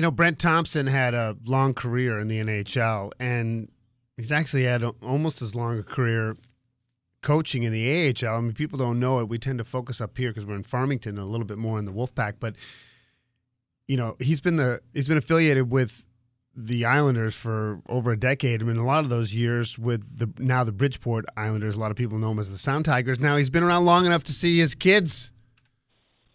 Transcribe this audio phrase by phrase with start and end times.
[0.00, 3.70] You know, Brent Thompson had a long career in the NHL, and
[4.16, 6.38] he's actually had a, almost as long a career
[7.20, 8.34] coaching in the AHL.
[8.34, 9.28] I mean, people don't know it.
[9.28, 11.84] We tend to focus up here because we're in Farmington, a little bit more in
[11.84, 12.36] the Wolfpack.
[12.40, 12.56] But
[13.88, 16.02] you know, he's been the he's been affiliated with
[16.56, 18.62] the Islanders for over a decade.
[18.62, 21.74] I mean, a lot of those years with the now the Bridgeport Islanders.
[21.74, 23.20] A lot of people know him as the Sound Tigers.
[23.20, 25.30] Now he's been around long enough to see his kids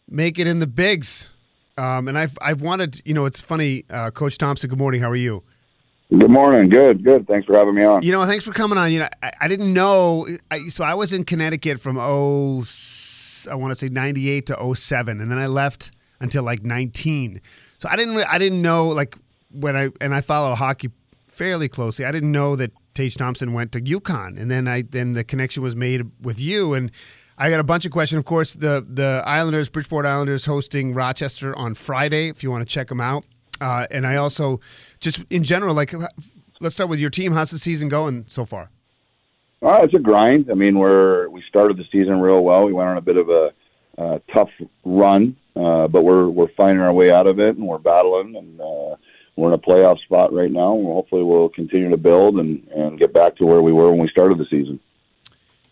[0.08, 1.32] make it in the bigs.
[1.78, 4.70] Um, and I've I've wanted, you know, it's funny, uh, Coach Thompson.
[4.70, 5.02] Good morning.
[5.02, 5.44] How are you?
[6.10, 6.70] Good morning.
[6.70, 7.28] Good, good.
[7.28, 8.02] Thanks for having me on.
[8.02, 8.92] You know, thanks for coming on.
[8.94, 10.26] You know, I, I didn't know.
[10.52, 12.64] I, so I was in Connecticut from oh,
[13.52, 15.92] I want to say ninety eight to 07, and then I left
[16.22, 17.42] until like nineteen.
[17.80, 19.18] So I didn't I didn't know like
[19.52, 20.92] when I and I follow hockey
[21.28, 22.06] fairly closely.
[22.06, 25.62] I didn't know that Tage Thompson went to UConn, and then I then the connection
[25.62, 26.90] was made with you and.
[27.38, 28.20] I got a bunch of questions.
[28.20, 32.30] Of course, the the Islanders, Bridgeport Islanders, hosting Rochester on Friday.
[32.30, 33.26] If you want to check them out,
[33.60, 34.62] uh, and I also
[35.00, 35.94] just in general, like,
[36.62, 37.34] let's start with your team.
[37.34, 38.70] How's the season going so far?
[39.62, 40.50] Uh, it's a grind.
[40.50, 42.66] I mean, we're we started the season real well.
[42.66, 43.54] We went on a bit of a
[43.98, 44.50] uh, tough
[44.86, 48.62] run, uh, but we're we're finding our way out of it, and we're battling, and
[48.62, 48.96] uh,
[49.36, 50.76] we're in a playoff spot right now.
[50.76, 54.00] And hopefully, we'll continue to build and and get back to where we were when
[54.00, 54.80] we started the season.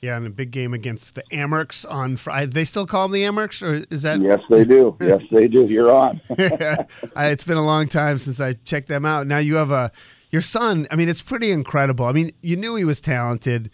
[0.04, 2.48] Yeah, and a big game against the Amerks on Friday.
[2.48, 4.20] They still call them the Amerks, or is that?
[4.20, 4.98] Yes, they do.
[5.02, 5.64] yes, they do.
[5.64, 6.20] You're on.
[6.30, 9.28] it's been a long time since I checked them out.
[9.28, 9.94] Now you have a
[10.30, 10.90] your son.
[10.92, 12.04] I mean, it's pretty incredible.
[12.04, 13.72] I mean, you knew he was talented.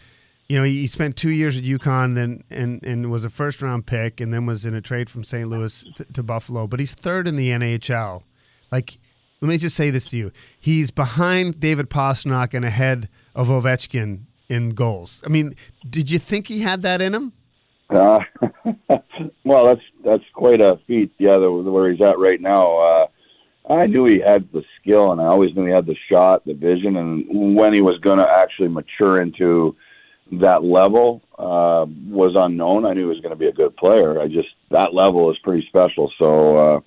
[0.48, 3.86] You know, he spent two years at UConn, then and and was a first round
[3.86, 5.48] pick, and then was in a trade from St.
[5.48, 6.68] Louis to, to Buffalo.
[6.68, 8.22] But he's third in the NHL.
[8.70, 9.00] Like,
[9.40, 10.30] let me just say this to you:
[10.60, 15.22] he's behind David Pastrnak and ahead of Ovechkin in goals.
[15.24, 15.54] I mean,
[15.88, 17.32] did you think he had that in him?
[17.88, 18.20] Uh,
[19.44, 21.12] well, that's that's quite a feat.
[21.18, 22.78] Yeah, the, where he's at right now.
[22.78, 23.06] Uh,
[23.68, 26.54] I knew he had the skill, and I always knew he had the shot, the
[26.54, 29.76] vision, and when he was going to actually mature into
[30.32, 32.84] that level uh, was unknown.
[32.84, 34.20] I knew he was going to be a good player.
[34.20, 36.12] I just that level is pretty special.
[36.18, 36.80] So, uh,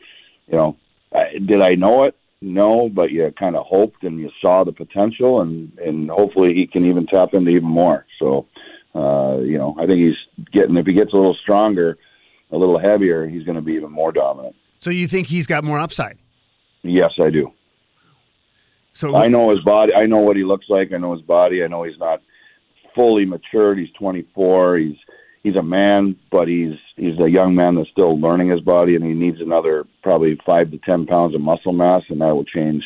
[0.47, 0.78] you know,
[1.13, 2.16] I, did I know it?
[2.43, 6.67] No, but you kind of hoped and you saw the potential, and and hopefully he
[6.67, 8.05] can even tap into even more.
[8.19, 8.47] So,
[8.93, 11.97] uh, you know, I think he's getting if he gets a little stronger,
[12.51, 14.55] a little heavier, he's going to be even more dominant.
[14.79, 16.17] So you think he's got more upside?
[16.81, 17.53] Yes, I do.
[18.91, 19.95] So I know his body.
[19.95, 20.93] I know what he looks like.
[20.93, 21.63] I know his body.
[21.63, 22.21] I know he's not
[22.93, 23.79] fully matured.
[23.79, 24.77] He's 24.
[24.77, 24.97] He's
[25.43, 29.05] he's a man, but he's he's a young man that's still learning his body, and
[29.05, 32.83] he needs another probably five to ten pounds of muscle mass, and that will change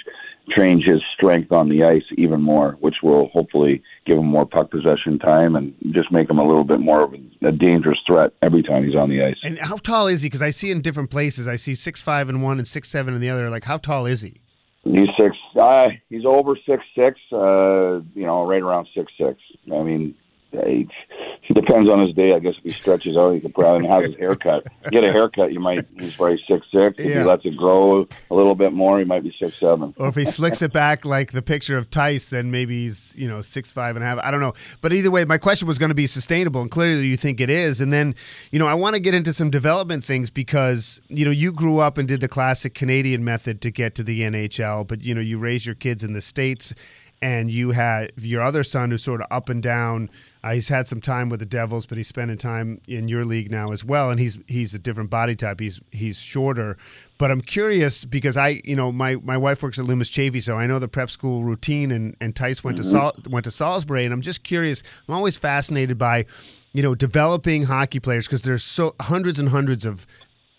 [0.55, 4.71] change his strength on the ice even more, which will hopefully give him more puck
[4.71, 8.63] possession time and just make him a little bit more of a, dangerous threat every
[8.63, 9.35] time he's on the ice.
[9.43, 10.27] And how tall is he?
[10.29, 13.13] Because I see in different places, I see six five in one and six seven
[13.13, 13.49] in the other.
[13.49, 14.41] Like, how tall is he?
[14.83, 15.35] He's six.
[15.55, 17.19] Uh, he's over six six.
[17.31, 19.39] Uh, you know, right around six six.
[19.73, 20.15] I mean,
[20.51, 22.33] he depends on his day.
[22.33, 24.65] I guess if he stretches out, he could probably have his haircut.
[24.91, 25.85] Get a haircut, you might.
[25.97, 26.95] He's probably six six.
[26.99, 27.19] If yeah.
[27.19, 29.93] he lets it grow a little bit more, he might be six seven.
[29.97, 33.27] Or if he slicks it back like the picture of Tice, then maybe he's you
[33.27, 34.19] know six five and a half.
[34.19, 34.53] I don't know.
[34.81, 37.49] But either way, my question was going to be sustainable, and clearly you think it
[37.49, 37.81] is.
[37.81, 38.15] And then
[38.51, 41.79] you know I want to get into some development things because you know you grew
[41.79, 45.21] up and did the classic Canadian method to get to the NHL, but you know
[45.21, 46.73] you raised your kids in the states
[47.21, 50.09] and you had your other son who's sort of up and down.
[50.43, 53.49] Uh, he's had some time with the Devils, but he's spending time in your league
[53.49, 55.59] now as well, and he's he's a different body type.
[55.59, 56.77] He's he's shorter,
[57.17, 60.57] but I'm curious because I you know my, my wife works at Loomis Chaffee, so
[60.57, 62.83] I know the prep school routine, and and Tye went mm-hmm.
[62.83, 64.83] to Sal- went to Salisbury, and I'm just curious.
[65.07, 66.25] I'm always fascinated by
[66.73, 70.05] you know developing hockey players because there's so hundreds and hundreds of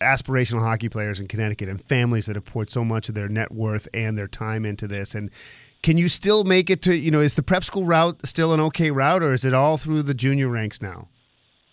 [0.01, 3.53] aspirational hockey players in Connecticut and families that have poured so much of their net
[3.53, 5.31] worth and their time into this and
[5.83, 8.61] can you still make it to you know is the prep school route still an
[8.61, 11.09] okay route or is it all through the junior ranks now?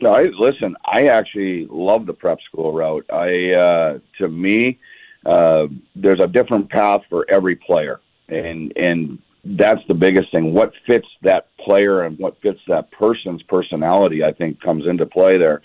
[0.02, 3.06] No I, listen i actually love the prep school route.
[3.12, 4.80] I uh, to me
[5.26, 8.00] uh, there's a different path for every player.
[8.30, 10.54] And and that's the biggest thing.
[10.54, 15.38] What fits that player and what fits that person's personality i think comes into play
[15.38, 15.62] there.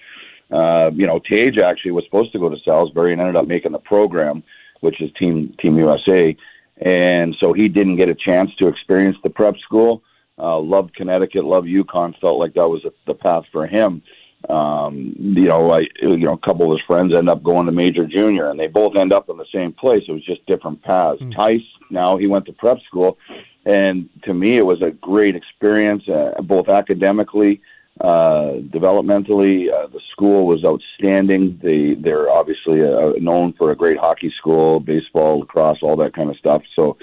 [0.50, 3.72] Uh, you know tage actually was supposed to go to salisbury and ended up making
[3.72, 4.42] the program
[4.80, 6.36] which is Team Team USA,
[6.80, 10.02] and so he didn't get a chance to experience the prep school.
[10.38, 12.18] Uh, loved Connecticut, loved UConn.
[12.18, 14.02] Felt like that was the path for him.
[14.48, 17.72] Um, you know, I, you know, a couple of his friends end up going to
[17.72, 20.02] major junior, and they both end up in the same place.
[20.08, 21.20] It was just different paths.
[21.20, 21.36] Mm.
[21.36, 21.58] Tye
[21.90, 23.18] now he went to prep school,
[23.66, 27.60] and to me, it was a great experience, uh, both academically,
[28.00, 29.70] uh, developmentally.
[29.70, 31.60] Uh, the school was outstanding.
[31.62, 36.30] They they're obviously uh, known for a great hockey school, baseball, lacrosse, all that kind
[36.30, 36.62] of stuff.
[36.76, 36.96] So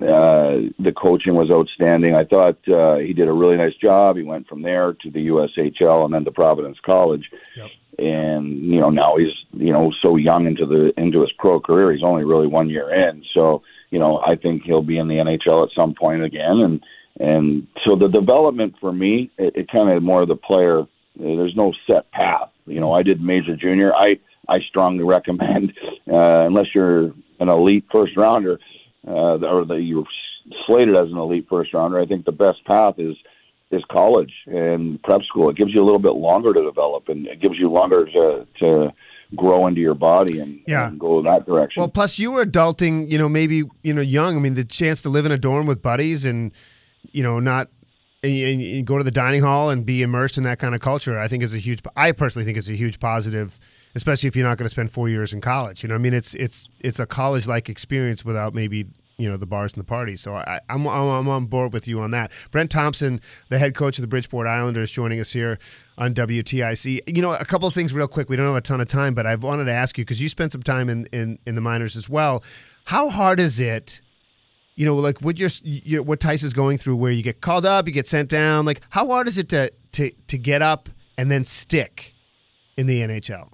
[0.00, 2.14] uh, the coaching was outstanding.
[2.14, 4.16] I thought uh, he did a really nice job.
[4.16, 7.28] He went from there to the USHL and then to Providence College.
[7.56, 7.70] Yep.
[7.98, 11.92] And you know now he's you know so young into the into his pro career.
[11.92, 13.24] He's only really one year in.
[13.34, 16.60] So you know I think he'll be in the NHL at some point again.
[16.60, 16.84] And
[17.18, 20.86] and so the development for me, it, it kind of more of the player.
[21.16, 22.50] There's no set path.
[22.66, 23.94] You know I did major junior.
[23.94, 24.18] I
[24.48, 25.72] I strongly recommend
[26.10, 28.58] uh, unless you're an elite first rounder
[29.06, 30.04] uh, or that you're
[30.66, 33.16] slated as an elite first rounder, I think the best path is
[33.70, 35.50] is college and prep school.
[35.50, 38.46] It gives you a little bit longer to develop, and it gives you longer to
[38.60, 38.92] to
[39.36, 40.88] grow into your body and, yeah.
[40.88, 41.82] and go that direction.
[41.82, 44.36] Well, plus you were adulting, you know, maybe you know, young.
[44.36, 46.52] I mean, the chance to live in a dorm with buddies and
[47.18, 47.68] you know, not
[48.22, 51.18] and and go to the dining hall and be immersed in that kind of culture,
[51.18, 51.80] I think is a huge.
[51.96, 53.58] I personally think it's a huge positive,
[53.96, 55.82] especially if you're not going to spend four years in college.
[55.82, 58.86] You know, I mean, it's it's it's a college like experience without maybe
[59.16, 60.20] you know the bars and the parties.
[60.20, 62.30] So I, am I'm, I'm on board with you on that.
[62.52, 65.58] Brent Thompson, the head coach of the Bridgeport Islanders, joining us here
[65.96, 67.16] on WTIC.
[67.16, 68.28] You know, a couple of things real quick.
[68.28, 70.28] We don't have a ton of time, but I wanted to ask you because you
[70.28, 72.44] spent some time in, in in the minors as well.
[72.84, 74.02] How hard is it?
[74.78, 77.66] You know, like what you're, you're what Tye is going through, where you get called
[77.66, 78.64] up, you get sent down.
[78.64, 82.14] Like, how hard is it to to to get up and then stick
[82.76, 83.50] in the NHL?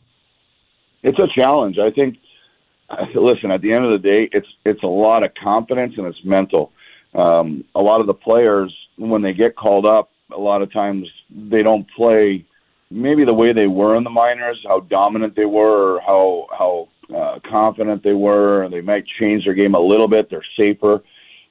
[1.03, 1.79] It's a challenge.
[1.79, 2.19] I think.
[3.15, 6.23] Listen, at the end of the day, it's it's a lot of confidence and it's
[6.25, 6.73] mental.
[7.15, 11.09] Um, a lot of the players, when they get called up, a lot of times
[11.31, 12.45] they don't play
[12.91, 17.17] maybe the way they were in the minors, how dominant they were, or how how
[17.17, 18.69] uh, confident they were.
[18.69, 20.29] They might change their game a little bit.
[20.29, 21.03] They're safer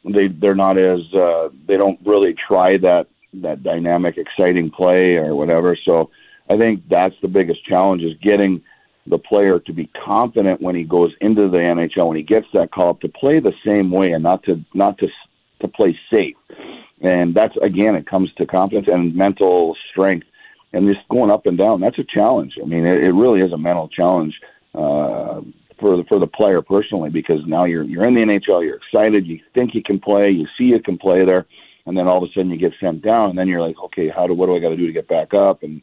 [0.06, 5.36] they they're not as uh, they don't really try that that dynamic, exciting play or
[5.36, 5.78] whatever.
[5.86, 6.12] So
[6.50, 8.62] I think that's the biggest challenge is getting
[9.08, 12.72] the player to be confident when he goes into the NHL when he gets that
[12.72, 15.08] call up to play the same way and not to not to
[15.62, 16.36] to play safe.
[17.02, 20.28] And that's again, it comes to confidence and mental strength,
[20.72, 21.82] and just going up and down.
[21.82, 22.58] That's a challenge.
[22.62, 24.40] I mean, it, it really is a mental challenge.
[24.74, 25.23] Uh,
[25.84, 29.28] for the for the player personally because now you're you're in the NHL, you're excited,
[29.28, 31.46] you think you can play, you see you can play there,
[31.86, 34.08] and then all of a sudden you get sent down, and then you're like, okay,
[34.08, 35.62] how do what do I got to do to get back up?
[35.62, 35.82] And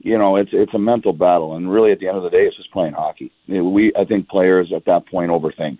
[0.00, 2.44] you know, it's it's a mental battle, and really at the end of the day,
[2.44, 3.30] it's just playing hockey.
[3.46, 5.78] We I think players at that point overthink.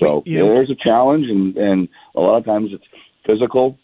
[0.00, 2.86] So you know, there's a challenge, and and a lot of times it's
[3.28, 3.78] physical.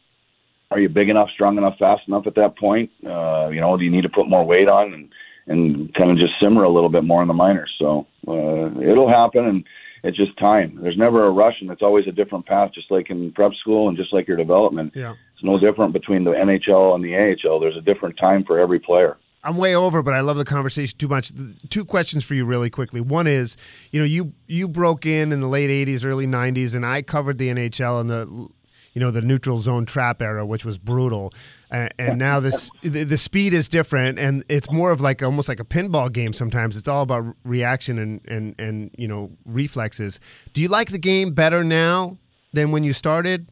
[0.70, 2.90] Are you big enough, strong enough, fast enough at that point?
[3.04, 4.94] Uh, you know, do you need to put more weight on?
[4.94, 5.12] And
[5.50, 7.74] and kind of just simmer a little bit more in the minors.
[7.78, 9.64] So uh, it'll happen, and
[10.04, 10.78] it's just time.
[10.80, 13.88] There's never a rush, and it's always a different path, just like in prep school
[13.88, 14.92] and just like your development.
[14.94, 15.14] Yeah.
[15.34, 17.58] It's no different between the NHL and the AHL.
[17.58, 19.18] There's a different time for every player.
[19.42, 21.32] I'm way over, but I love the conversation too much.
[21.70, 23.00] Two questions for you, really quickly.
[23.00, 23.56] One is,
[23.90, 27.38] you know, you you broke in in the late '80s, early '90s, and I covered
[27.38, 28.48] the NHL in the
[28.92, 31.32] you know the neutral zone trap era, which was brutal,
[31.70, 35.48] and, and now this the, the, speed is different, and it's more of like almost
[35.48, 36.32] like a pinball game.
[36.32, 40.18] Sometimes it's all about reaction and and and you know reflexes.
[40.52, 42.18] Do you like the game better now
[42.52, 43.46] than when you started?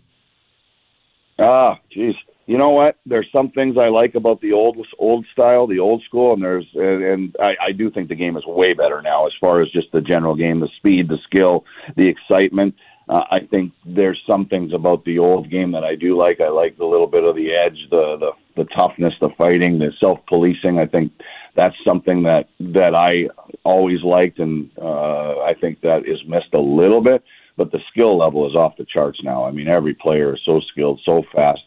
[1.38, 2.14] Ah, geez.
[2.48, 2.96] You know what?
[3.04, 6.66] There's some things I like about the old old style, the old school, and there's
[6.74, 9.70] and, and I, I do think the game is way better now as far as
[9.70, 11.66] just the general game, the speed, the skill,
[11.96, 12.74] the excitement.
[13.08, 16.40] Uh, I think there's some things about the old game that I do like.
[16.40, 19.92] I like the little bit of the edge, the the, the toughness, the fighting, the
[19.98, 20.78] self policing.
[20.78, 21.12] I think
[21.54, 23.28] that's something that that I
[23.64, 27.22] always liked, and uh, I think that is missed a little bit.
[27.56, 29.44] But the skill level is off the charts now.
[29.44, 31.62] I mean, every player is so skilled, so fast,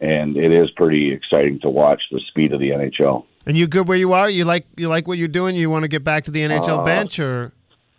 [0.00, 3.26] and it is pretty exciting to watch the speed of the NHL.
[3.46, 4.30] And you good where you are?
[4.30, 5.56] You like you like what you're doing?
[5.56, 7.52] You want to get back to the NHL uh, bench or?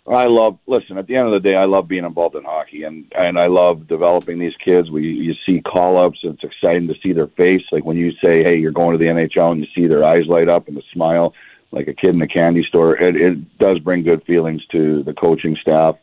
[0.08, 0.98] I love listen.
[1.00, 3.48] At the end of the day, I love being involved in hockey, and and I
[3.48, 4.92] love developing these kids.
[4.92, 6.20] We you see call ups.
[6.22, 7.64] It's exciting to see their face.
[7.72, 10.28] Like when you say, "Hey, you're going to the NHL," and you see their eyes
[10.28, 11.34] light up and the smile,
[11.72, 12.96] like a kid in a candy store.
[12.98, 15.96] It it does bring good feelings to the coaching staff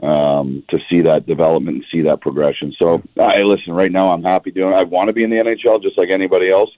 [0.00, 2.74] um, to see that development and see that progression.
[2.80, 3.72] So, I listen.
[3.72, 4.72] Right now, I'm happy doing.
[4.72, 4.76] It.
[4.76, 6.70] I want to be in the NHL just like anybody else.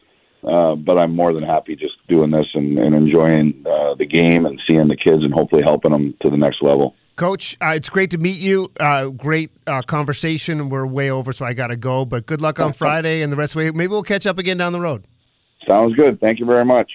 [0.45, 4.47] Uh, but I'm more than happy just doing this and, and enjoying uh, the game
[4.47, 6.95] and seeing the kids and hopefully helping them to the next level.
[7.17, 8.71] Coach, uh, it's great to meet you.
[8.79, 10.69] Uh, great uh, conversation.
[10.69, 12.05] We're way over, so I got to go.
[12.05, 13.71] But good luck on Friday and the rest of the way.
[13.73, 15.05] Maybe we'll catch up again down the road.
[15.67, 16.21] Sounds good.
[16.21, 16.91] Thank you very much.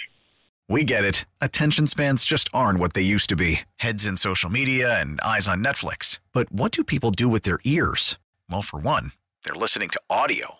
[0.69, 1.25] We get it.
[1.41, 5.47] Attention spans just aren't what they used to be heads in social media and eyes
[5.47, 6.19] on Netflix.
[6.31, 8.17] But what do people do with their ears?
[8.49, 9.11] Well, for one,
[9.43, 10.59] they're listening to audio.